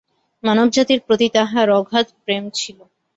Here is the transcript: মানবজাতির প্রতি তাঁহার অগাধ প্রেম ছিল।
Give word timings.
মানবজাতির 0.43 0.99
প্রতি 1.07 1.27
তাঁহার 1.29 1.67
অগাধ 1.79 2.07
প্রেম 2.23 2.43
ছিল। 2.53 2.77